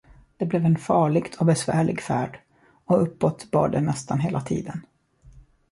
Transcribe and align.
Det 0.37 0.45
blev 0.45 0.65
en 0.65 0.77
farligt 0.77 1.35
och 1.35 1.45
besvärlig 1.45 2.01
färd, 2.01 2.39
och 2.85 3.01
uppåt 3.01 3.51
bar 3.51 3.69
det 3.69 3.81
nästan 3.81 4.19
hela 4.19 4.41
tiden. 4.41 4.85